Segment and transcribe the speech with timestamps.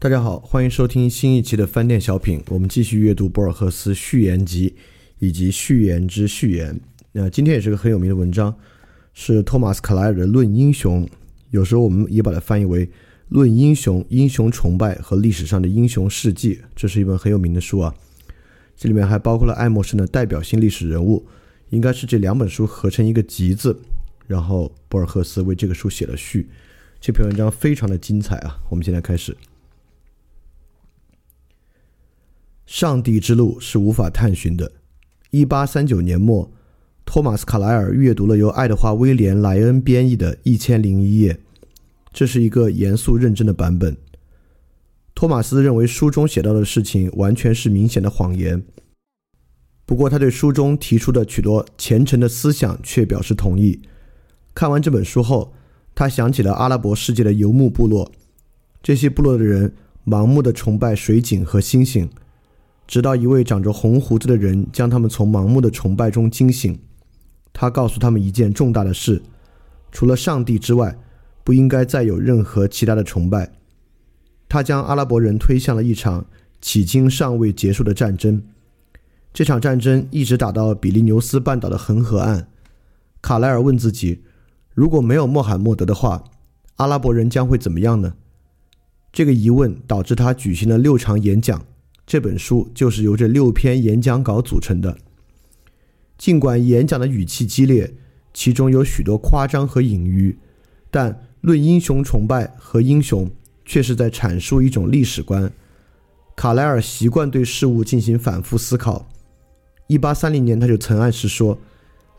[0.00, 2.40] 大家好，欢迎收听新一期的饭店小品。
[2.50, 4.72] 我们继续阅读博尔赫斯序言集
[5.18, 6.78] 以及序言之序言。
[7.10, 8.54] 那今天也是个很有名的文章，
[9.12, 11.04] 是托马斯·卡莱尔的《论英雄》，
[11.50, 12.86] 有时候我们也把它翻译为
[13.30, 16.54] 《论英雄、英雄崇拜和历史上的英雄事迹》。
[16.76, 17.92] 这是一本很有名的书啊。
[18.76, 21.26] 这里面还包括了爱默生的代表性历史人物，
[21.70, 23.76] 应该是这两本书合成一个集子。
[24.28, 26.48] 然后博尔赫斯为这个书写了序。
[27.00, 28.60] 这篇文章非常的精彩啊！
[28.68, 29.36] 我们现在开始。
[32.68, 34.70] 上帝之路是无法探寻的。
[35.30, 36.52] 一八三九年末，
[37.06, 41.32] 托马斯·卡莱尔阅读了由爱德华·威廉·莱恩编译的《一千零一夜》，
[42.12, 43.96] 这是一个严肃认真的版本。
[45.14, 48.62] 托马斯认为书中写到的事情完全是明显的谎言，
[49.86, 53.80] 不过他对书中提出的许多虔诚的思想却表示同意。
[54.52, 55.54] 看完这本书后，
[55.94, 58.12] 他想起了阿拉伯世界的游牧部落，
[58.82, 59.72] 这些部落的人
[60.04, 62.10] 盲目的崇拜水井和星星。
[62.88, 66.80] 直到一位长着红胡子的人将他们从盲目的崇拜中惊醒，
[67.52, 69.22] 他告诉他们一件重大的事：
[69.92, 70.98] 除了上帝之外，
[71.44, 73.52] 不应该再有任何其他的崇拜。
[74.48, 76.24] 他将阿拉伯人推向了一场
[76.62, 78.42] 迄今尚未结束的战争。
[79.34, 82.48] 这场战争一直打到比利牛斯半岛的恒河岸。
[83.20, 84.22] 卡莱尔问自己：
[84.74, 86.24] 如果没有穆罕默德的话，
[86.76, 88.14] 阿拉伯人将会怎么样呢？
[89.12, 91.66] 这个疑问导致他举行了六场演讲。
[92.08, 94.96] 这本书就是由这六篇演讲稿组成的。
[96.16, 97.92] 尽管演讲的语气激烈，
[98.32, 100.38] 其中有许多夸张和隐喻，
[100.90, 103.30] 但论英雄崇拜和英雄
[103.66, 105.52] 却是在阐述一种历史观。
[106.34, 109.06] 卡莱尔习惯对事物进行反复思考。
[109.86, 111.58] 一八三零年，他就曾暗示说：“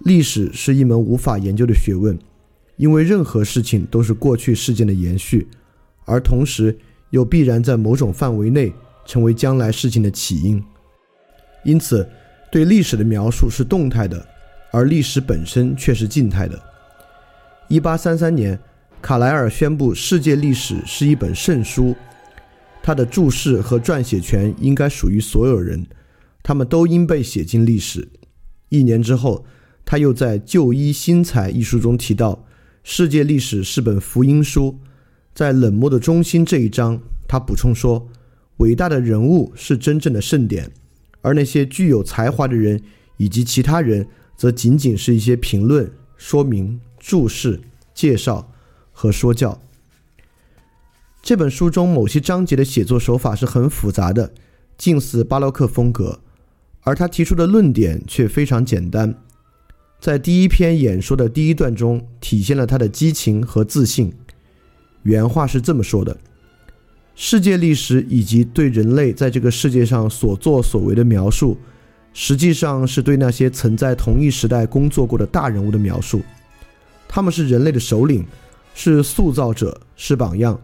[0.05, 2.15] 历史是一门无法研究的学问，
[2.75, 5.47] 因为任何事情都是过去事件的延续，
[6.05, 6.77] 而同时
[7.09, 8.71] 又必然在某种范围内。”
[9.09, 10.63] 成为将来事情的起因，
[11.63, 12.07] 因此，
[12.51, 14.23] 对历史的描述是动态的，
[14.69, 16.61] 而历史本身却是静态的。
[17.69, 18.59] 一八三三年，
[19.01, 21.95] 卡莱尔宣布世界历史是一本圣书，
[22.83, 25.87] 他的注释和撰写权应该属于所有人，
[26.43, 28.07] 他们都应被写进历史。
[28.69, 29.43] 一年之后，
[29.83, 32.45] 他又在《旧衣新彩》一书中提到，
[32.83, 34.77] 世界历史是本福音书。
[35.33, 38.07] 在冷漠的中心这一章，他补充说。
[38.59, 40.69] 伟大的人物是真正的盛典，
[41.21, 42.81] 而那些具有才华的人
[43.17, 47.59] 以及其他人，则仅仅是一些评论、说明、注释、
[47.93, 48.51] 介绍
[48.91, 49.59] 和说教。
[51.21, 54.33] 这本书中某些章节的写作手法是很复杂的，
[54.77, 56.19] 近似巴洛克风格，
[56.81, 59.15] 而他提出的论点却非常简单。
[60.01, 64.13] 在第一篇演说的第一段中，体现了他的激情和自信。
[65.03, 66.17] 原话是这么说的。
[67.21, 71.57] 世界历史以及对人类在这个世界上所作所为的描述，
[72.13, 76.21] 实际上是对那些曾在同一时代工作过的大人物的描述。
[77.09, 78.25] 他们是人类的首领，
[78.73, 80.57] 是塑造者，是榜样。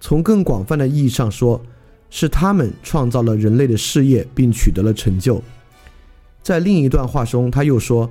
[0.00, 1.60] 从更广泛的意义上说，
[2.08, 5.42] 是他们创造了人类的事业并取得了成就。
[6.40, 8.08] 在另一段话中，他又说：“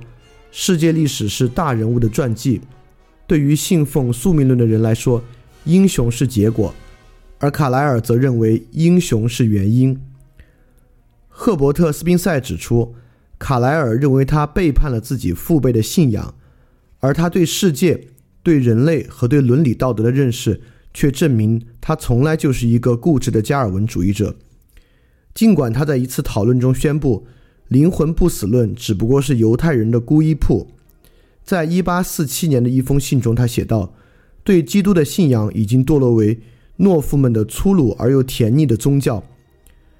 [0.52, 2.60] 世界历史是大人物的传记。
[3.26, 5.24] 对于信奉宿命论的人来说，
[5.64, 6.74] 英雄是结果。”
[7.40, 9.98] 而卡莱尔则认为英雄是原因。
[11.28, 12.94] 赫伯特·斯宾塞指出，
[13.38, 16.34] 卡莱尔认为他背叛了自己父辈的信仰，
[17.00, 18.08] 而他对世界、
[18.42, 20.60] 对人类和对伦理道德的认识，
[20.92, 24.36] 却证明他从来就是一个固执的加尔文主义者。
[25.32, 27.26] 尽管他在一次讨论中宣布，
[27.68, 30.68] 灵魂不死论只不过是犹太人的孤衣铺。
[31.42, 33.94] 在一八四七年的一封信中，他写道
[34.44, 36.38] ：“对基督的信仰已经堕落为。”
[36.80, 39.22] 懦夫们的粗鲁而又甜腻的宗教，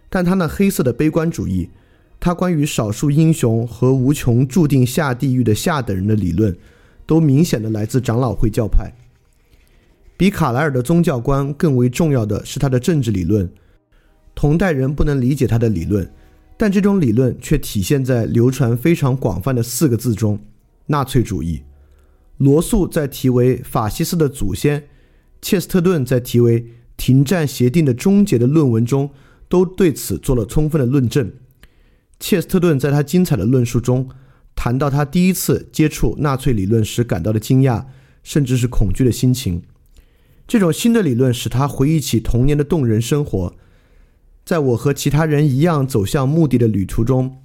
[0.08, 1.68] 但他那黑色的悲观主义，
[2.18, 6.56] 他关于少数英雄和无穷注定下地狱的下等人的理论，
[7.04, 8.90] 都明显的来自长老会教派。
[10.16, 13.50] 比卡莱尔的宗教观更为重要的是他的政治理论。
[14.34, 16.10] 同代人不能理解他的理论，
[16.56, 20.40] 但这种理论却体现在流传非常广泛的四个字中：
[20.86, 21.62] 纳粹主义。
[22.38, 24.80] 罗素在题为《法西斯的祖先》。
[25.42, 26.62] 切斯特顿在题为
[26.96, 29.10] 《停战协定的终结》的论文中，
[29.48, 31.32] 都对此做了充分的论证。
[32.18, 34.08] 切斯特顿在他精彩的论述中，
[34.54, 37.86] 谈到他第一次接触纳粹理论时感到的惊讶，
[38.22, 39.62] 甚至是恐惧的心情。
[40.46, 43.54] 这种新的理论使他回忆起童年的动人生活。
[44.44, 47.38] 在我和其他人一样走向目的的旅途中，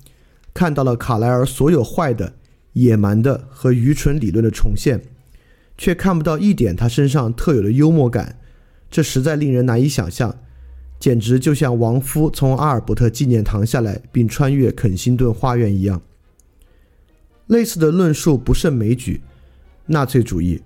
[0.54, 2.34] 看到了卡莱尔所有坏的、
[2.74, 5.02] 野蛮的和愚蠢理论的重现。
[5.78, 8.40] 却看不到一点他身上特有的幽默感，
[8.90, 10.36] 这实在令人难以想象。
[10.98, 16.02] 简直就像亡夫从阿尔伯特纪念堂下来并穿越肯辛顿花园一样。
[17.48, 19.22] 类似的论述不胜枚举。
[19.86, 20.60] 纳粹主义，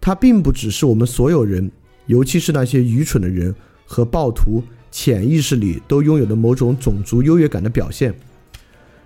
[0.00, 1.70] 它并不只是我们所有人，
[2.06, 3.54] 尤其是那些愚蠢的人
[3.86, 8.14] 和暴徒潜意识里都拥有的某种种族优越感的表现，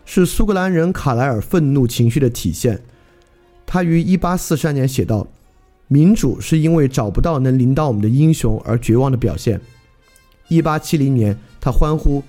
[0.05, 2.81] 是苏格兰人卡莱尔愤怒情绪的体现。
[3.65, 5.29] 他于1843年写道
[5.93, 9.61] ：“民主是因为找不到能领导我们的英雄而绝望的表现。
[10.49, 12.23] ”1870 年，他欢呼：“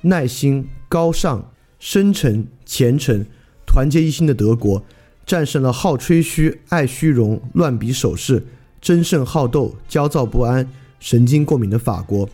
[0.00, 3.26] 耐心、高尚、深沉、虔诚。”
[3.68, 4.82] 团结一心的德国，
[5.26, 8.42] 战胜了好吹嘘、爱虚荣、乱比手势、
[8.80, 10.66] 争胜好斗、焦躁不安、
[10.98, 12.26] 神经过敏的法国。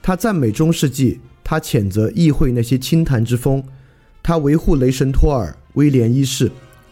[0.00, 3.62] 他赞美中世纪，他谴责议会那些清谈之风，
[4.22, 6.50] 他维护雷神托尔、威廉一世、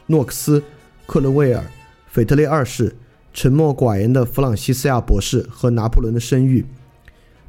[0.08, 0.62] 诺克斯、
[1.06, 1.64] 克伦威尔、
[2.08, 2.94] 腓特烈二世、
[3.36, 6.64] 沉默寡言的弗朗西斯亚博士和拿破仑的声誉。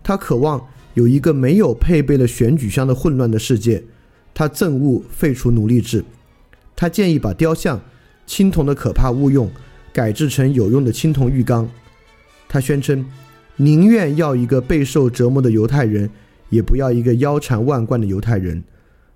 [0.03, 3.81] 他渴望有一个没有配备了选举箱的混乱的世界。
[4.33, 6.03] 他憎恶废除奴隶制，
[6.75, 7.79] 他建议把雕像、
[8.25, 9.49] 青铜的可怕误用
[9.93, 11.69] 改制成有用的青铜浴缸。
[12.49, 13.05] 他宣称，
[13.55, 16.09] 宁愿要一个备受折磨的犹太人，
[16.49, 18.61] 也不要一个腰缠万贯的犹太人。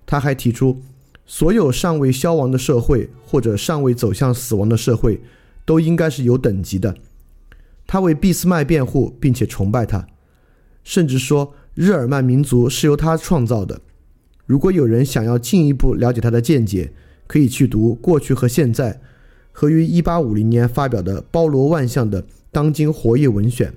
[0.06, 0.80] 他还提出，
[1.26, 5.20] 所有尚未消亡的社会或者尚未走向死亡的社会，
[5.64, 6.96] 都应该是有等级的。
[7.86, 10.06] 他为俾斯麦辩护，并且崇拜他，
[10.82, 13.80] 甚至说日耳曼民族是由他创造的。
[14.46, 16.92] 如果有人想要进一步了解他的见解，
[17.26, 18.94] 可以去读《过去和现在》
[19.52, 23.72] 和于1850年发表的包罗万象的当今活页文选。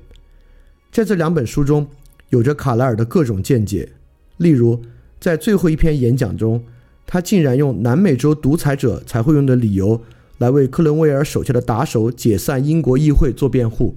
[0.92, 1.88] 在这两本书中，
[2.30, 3.90] 有着卡莱尔的各种见解。
[4.38, 4.82] 例如，
[5.20, 6.64] 在最后一篇演讲中，
[7.06, 10.02] 他竟然用南美洲独裁者才会用的理由
[10.38, 13.96] 来为克伦威尔手下的打手解散英国议会做辩护。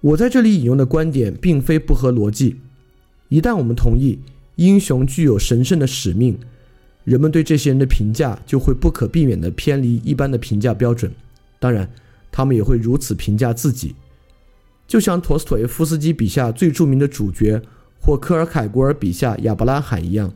[0.00, 2.56] 我在这里引用的观点并非不合逻辑。
[3.28, 4.18] 一旦我们同意。
[4.56, 6.38] 英雄具有神圣的使命，
[7.04, 11.10] 人们对这些人的评价就会不可避免地偏离一般的评价标准。
[11.58, 11.90] 当然，
[12.30, 13.94] 他们也会如此评价自己，
[14.86, 17.62] 就像陀思妥耶夫斯基笔下最著名的主角，
[17.98, 20.30] 或科尔凯郭尔笔下亚伯拉罕一样。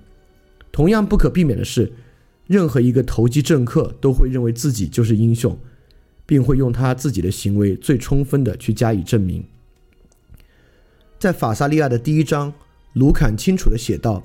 [0.72, 1.92] 同样不可避免的是，
[2.46, 5.58] 任何一个投机政客都会认为自己就是英雄，
[6.24, 9.44] 并会用他自己的行为最充分的去加以证明。
[11.18, 12.52] 在法萨利亚的第一章。
[12.92, 14.24] 卢坎清楚地写道：“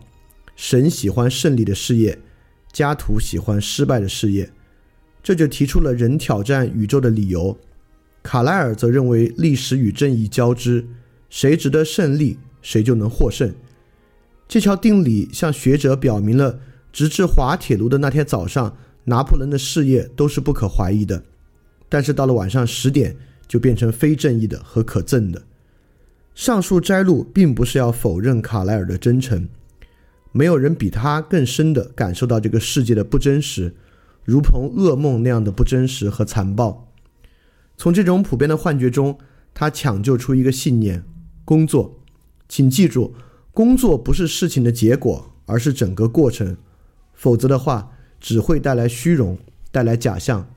[0.55, 2.17] 神喜欢胜利的事业，
[2.71, 4.49] 加图喜欢失败的事业。”
[5.21, 7.57] 这就提出了人挑战宇宙的理由。
[8.23, 10.87] 卡莱尔则认为历史与正义交织，
[11.29, 13.53] 谁值得胜利，谁就能获胜。
[14.47, 16.57] 这条定理向学者表明了，
[16.91, 21.23] 直至滑铁卢的那天早上，拿破仑的事业都是不可怀疑的。
[21.89, 23.17] 但是到了晚上十点，
[23.47, 25.43] 就变成非正义的和可憎的。
[26.33, 29.49] 上述摘录并不是要否认卡莱尔的真诚，
[30.31, 33.75] 没有人比他更深地感受到这个世界的不真实，
[34.23, 36.87] 如同噩梦那样的不真实和残暴。
[37.75, 39.17] 从这种普遍的幻觉中，
[39.53, 41.03] 他抢救出一个信念：
[41.43, 41.99] 工作。
[42.47, 43.13] 请记住，
[43.53, 46.55] 工作不是事情的结果，而是整个过程。
[47.21, 49.37] 否则的话，只会带来虚荣，
[49.71, 50.47] 带来假象。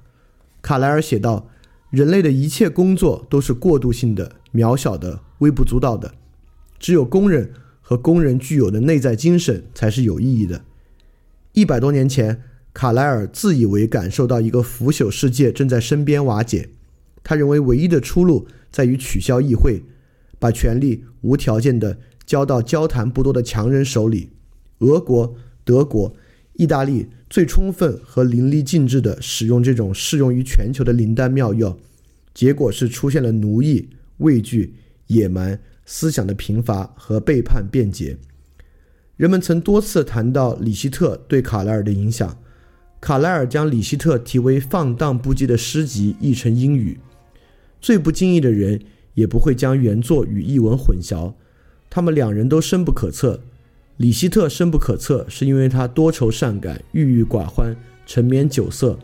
[0.63, 1.51] 卡莱尔写道
[1.93, 6.15] ：“人类的一切工作都是过渡性的、渺小的。”微不足道的，
[6.79, 7.53] 只有工人
[7.83, 10.65] 和工人具有的内在精神才是有意义的。
[11.53, 12.41] 一百多年前，
[12.73, 16.71] 卡莱尔自以为感受到一个腐朽世界正在身边瓦解，
[17.23, 19.83] 他认为唯一的出路在于取消议会，
[20.39, 24.31] 把权力无条件地交到交谈不多的强人手里。
[24.79, 26.15] 俄国、德国、
[26.55, 31.77] 意大利最充分和淋漓尽致地使用这种适用于全球的灵丹妙药，
[32.33, 34.75] 结果是出现了奴役、畏惧。
[35.09, 38.17] 野蛮思想的贫乏和背叛辩解。
[39.19, 42.39] 人们曾多次谈到里希特对卡莱尔的影响。
[43.03, 46.99] 卡莱尔将里希特题为放荡不羁的诗集译成英语。
[47.83, 48.81] 最不经意的人
[49.13, 51.35] 也不会将原作与译文混淆。
[51.91, 53.43] 他们两人都深不可测。
[53.99, 58.99] 里希特深不可测，是因为他多愁善感、郁郁寡欢、沉湎酒色；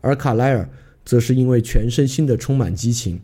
[0.00, 0.68] 而卡莱尔
[1.04, 3.20] 则是因为全身心的充满激情。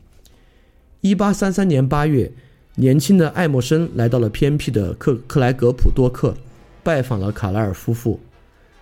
[1.01, 2.31] 一八三三年八月，
[2.77, 6.37] 年轻的爱默生来到了偏僻的克克莱格普多克，
[6.85, 8.21] 拜访了卡莱尔夫妇。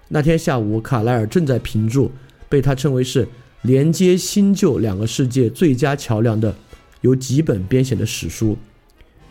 [0.09, 2.11] 那天下午，卡莱尔正在评注
[2.49, 3.27] 被他称为是
[3.63, 6.55] 连接新旧两个世界最佳桥梁的
[7.01, 8.57] 由几本编写的史书。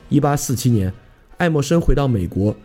[0.10, 0.92] 一八四七年，
[1.38, 2.56] 爱默生回到美国，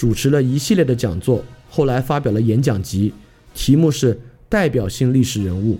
[0.00, 3.12] 主持了一系列的讲座，后来发表了演讲集，
[3.52, 5.78] 题目是代表性历史人物。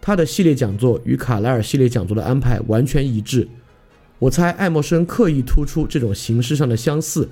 [0.00, 3.46] 他的系列讲座与卡莱尔系列讲座的安排完全一致。
[4.18, 7.28] 我猜爱默生刻意突出这种形式上的相似，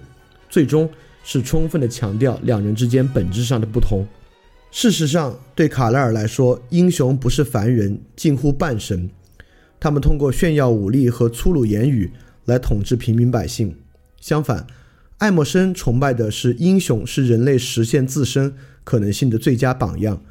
[0.50, 0.86] 最终
[1.24, 4.06] 是充分的强调两人之间本质上的不同。
[4.70, 9.08] 事实上，对卡莱尔来说，英雄不是凡人，近乎半神。
[9.80, 12.10] 他们通过炫耀武力和粗鲁言语
[12.44, 13.74] 来统治平民百姓。
[14.20, 14.66] 相反，
[15.20, 20.22] 爱默生崇拜的是英雄，是人类实现自身可能性的最佳榜样，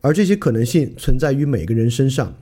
[0.00, 2.32] 而这些可能性存在于每个人身上。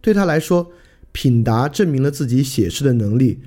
[0.00, 0.72] 对他来说，
[1.12, 3.38] 品达证明了自己写诗的能力，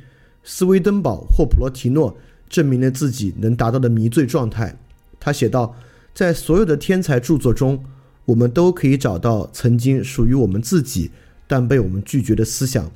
[0.42, 4.80] 斯威登堡或普罗提诺证明了自己能达到的迷醉状态。
[5.20, 5.76] 他写道
[6.16, 7.84] ：“在所有的天才著作中，
[8.24, 11.12] 我们都可以找到曾经属于我们自己
[11.46, 12.90] 但被我们拒绝的思想。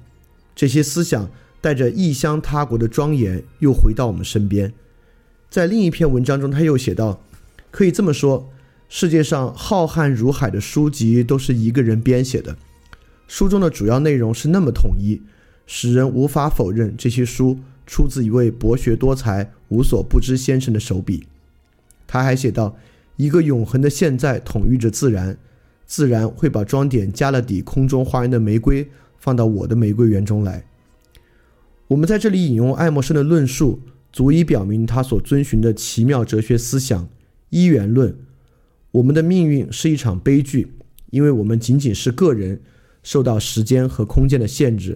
[0.56, 4.72] 这些思想带着异乡他国的庄严，又回到我们身边。”
[5.52, 7.22] 在另一篇文章中，他又写道
[7.72, 8.50] ：“可以这么说，
[8.88, 12.56] 世界上浩瀚如海的书籍都是一个人编写的。”
[13.28, 15.22] 书中的主要内容是那么统一，
[15.68, 21.28] 使人无法否认这些书出自一位博学多才、无所不知先生的手笔。
[22.08, 22.78] 他还写道
[23.18, 25.38] ：“一个永恒的现在统御着自然，
[25.86, 28.90] 自然会把装点加勒底空中花园的玫瑰
[29.20, 30.64] 放到我的玫瑰园中来。”
[31.90, 33.82] 我们在这里引用爱默生的论述，
[34.12, 37.10] 足以表明他所遵循的奇妙哲学思想——
[37.50, 38.16] 一元论。
[38.92, 40.74] 我们的命运是一场悲剧，
[41.12, 42.62] 因为我们仅仅是个人。
[43.04, 44.96] 受到时间和空间的限制，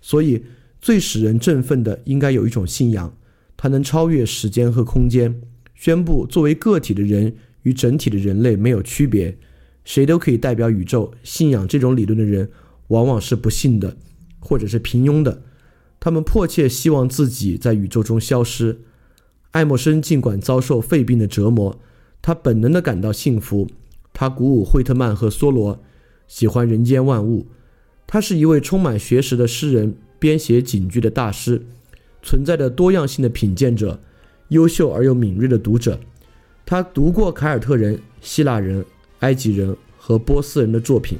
[0.00, 0.44] 所以
[0.80, 3.12] 最使人振奋的应该有一种信仰，
[3.56, 5.42] 它能超越时间和空间，
[5.74, 9.36] 宣布作为个体的人与整体的人类没有区别，
[9.84, 11.12] 谁都可以代表宇宙。
[11.24, 12.48] 信仰这种理论的人
[12.86, 13.96] 往往是不幸的，
[14.38, 15.42] 或者是平庸的，
[16.00, 18.80] 他们迫切希望自己在宇宙中消失。
[19.52, 21.78] 爱默生尽管遭受肺病的折磨，
[22.22, 23.68] 他本能地感到幸福，
[24.12, 25.80] 他鼓舞惠特曼和梭罗。
[26.26, 27.48] 喜欢人间万物，
[28.06, 31.66] 他是一位充满学识的诗人，编写警句的大师，
[32.22, 34.00] 存在着多样性的品鉴者，
[34.48, 35.98] 优秀而又敏锐的读者。
[36.64, 38.84] 他读过凯尔特人、希腊人、
[39.18, 41.18] 埃及人和波斯人的作品。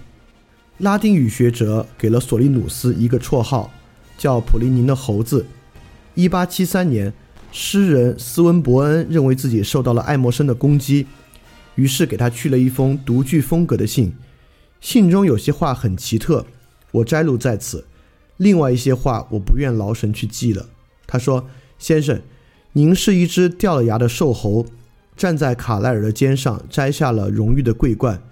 [0.79, 3.73] 拉丁语学者给了索利努斯一个绰号，
[4.21, 5.47] 叫普林尼的猴子。
[6.15, 7.11] 一八七三年，
[7.51, 11.07] 诗人斯温伯恩认为自己受到了爱默生的攻击，
[11.75, 14.13] 于是给他去了一封独具风格的信。
[14.79, 16.45] 信中有些话很奇特，
[16.93, 17.87] 我摘录在此。
[18.37, 20.69] 另外一些话我不愿劳神去记了。
[21.07, 21.49] 他说
[21.79, 22.21] ：“先生，
[22.75, 24.67] 您是一只掉了牙的瘦猴，
[25.17, 28.23] 站在卡莱尔的肩上摘下了荣誉的桂冠。”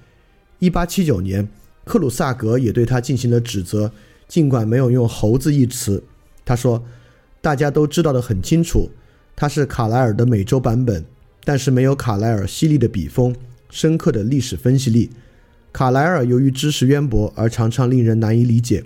[0.61, 1.49] 一八七九年，
[1.85, 3.91] 克鲁萨格也对他进行了指责，
[4.29, 6.05] 尽管没有用“猴子”一词。
[6.45, 6.85] 他说
[7.43, 8.91] ：“大家都知道的很清楚，
[9.35, 11.05] 他是卡莱尔的美洲版本，
[11.45, 13.35] 但是没有卡莱尔犀利的笔锋、
[13.71, 15.11] 深刻的历史分析力。”
[15.73, 18.83] 卡莱尔由于知识渊博而常常令人难以理解，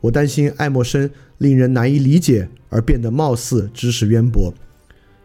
[0.00, 4.54] 我担心爱默生令人难以理解而变得貌似知识渊博。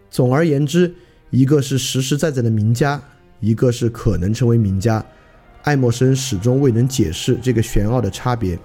[0.09, 0.93] 总而言之，
[1.29, 3.01] 一个是实实在在的名家，
[3.39, 5.05] 一个是可能成为名家。
[5.61, 8.57] 爱默生始终未能解释这个玄奥的差别，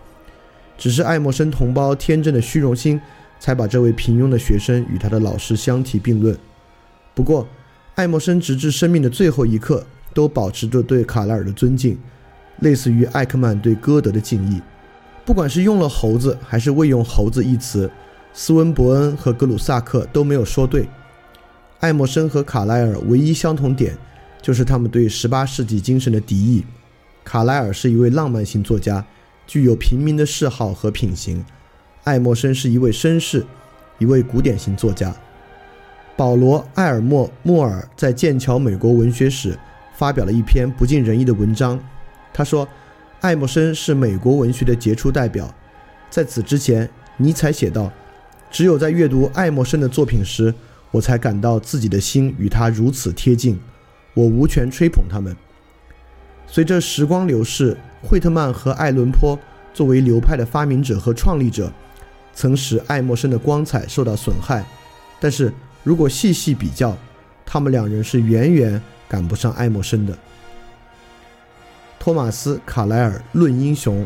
[0.77, 3.01] 只是爱默生同胞天真的虚荣心，
[3.39, 6.37] 才把这位平庸的学生与他的老师相提并论。
[7.15, 7.47] 不过，
[7.95, 11.99] 爱默生直至生命的最后一刻都保持着对卡莱尔的尊敬。
[12.61, 14.63] 类似于艾克曼对歌德的敬意，
[15.25, 17.91] 不管是用了“猴子”还是未用“猴子”一词，
[18.33, 20.89] 斯温伯恩和格鲁萨克都没有说对。
[21.81, 23.99] 爱默生和卡莱尔唯一相同点
[24.41, 26.65] 就是他们对18世纪精神的敌意。
[27.25, 29.05] 卡莱尔是一位浪漫型作家，
[29.47, 31.45] 具有平民的嗜好和品行；
[32.05, 33.45] 爱默生是一位绅士，
[33.99, 35.15] 一位古典型作家。
[36.17, 39.59] 保罗·埃尔默·莫尔在剑桥美国文学史
[39.97, 41.79] 发表了一篇不尽人意的文章。
[42.33, 42.69] 他说
[43.21, 45.53] ：“爱默生是美国文学的杰出代表。”
[46.11, 47.93] 在此之前，尼采写道
[48.51, 50.55] ：“只有在阅读爱默生的作品时，
[50.93, 53.59] 我才感到自己的心与他如此贴近。
[54.15, 55.37] 我无权吹捧他们。”
[56.47, 59.39] 随着时光流逝，惠特曼和爱伦坡
[59.73, 61.73] 作为流派的发明者和创立者，
[62.35, 64.65] 曾使爱默生的光彩受到损害。
[65.19, 66.97] 但是如果细细比较，
[67.47, 70.17] 他们两人是远远赶不上爱默生的。
[71.99, 74.05] 托马斯·卡莱尔《论英雄》，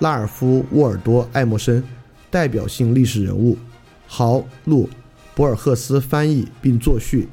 [0.00, 1.82] 拉尔夫·沃尔多·爱默生，
[2.28, 3.56] 代表性历史人物，
[4.08, 4.86] 豪·路·
[5.34, 7.28] 博尔赫斯翻译并作序，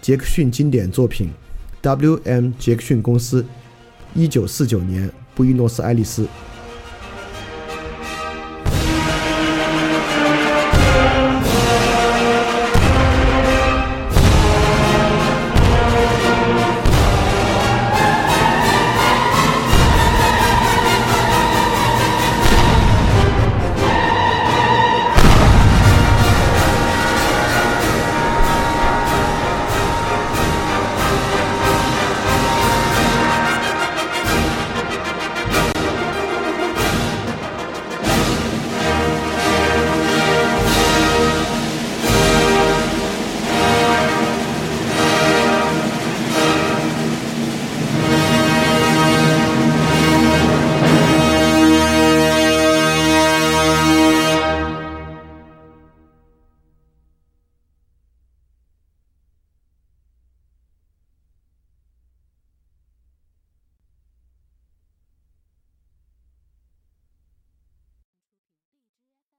[0.00, 1.30] 杰克逊经典作品
[1.80, 2.52] ，W.M.
[2.58, 3.44] 杰克逊公司，
[4.14, 6.26] 一九四九年，布宜诺斯艾利斯。